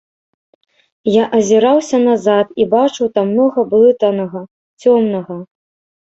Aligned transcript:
Я 1.15 1.23
азіраўся 1.39 1.99
назад 2.09 2.47
і 2.65 2.65
бачыў 2.73 3.07
там 3.17 3.25
многа 3.33 3.65
блытанага, 3.73 4.41
цёмнага. 4.85 5.37